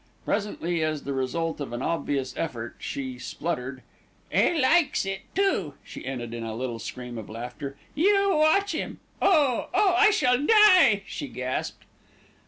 Presently, 0.25 0.81
as 0.83 1.03
the 1.03 1.13
result 1.13 1.61
of 1.61 1.73
an 1.73 1.83
obvious 1.83 2.33
effort, 2.35 2.75
she 2.79 3.19
spluttered, 3.19 3.83
"'E 4.35 4.59
likes 4.59 5.05
it, 5.05 5.21
too," 5.35 5.75
she 5.83 6.07
ended 6.07 6.33
in 6.33 6.43
a 6.43 6.55
little 6.55 6.79
scream 6.79 7.19
of 7.19 7.29
laughter. 7.29 7.77
"You 7.93 8.31
watch 8.35 8.71
him. 8.71 8.99
Oh, 9.21 9.67
oh, 9.75 9.93
I 9.95 10.09
shall 10.09 10.43
die!" 10.43 11.03
she 11.05 11.27
gasped. 11.27 11.83